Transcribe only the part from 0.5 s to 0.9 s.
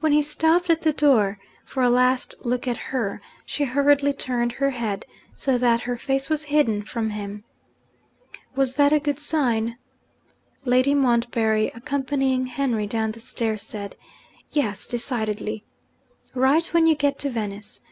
at